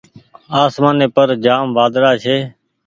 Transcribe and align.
آسمآني 0.61 1.07
پر 1.15 1.27
جآم 1.43 1.65
وآۮڙآ 1.75 2.11
ڇي۔ 2.23 2.37